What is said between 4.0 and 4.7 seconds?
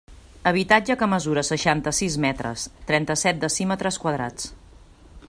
quadrats.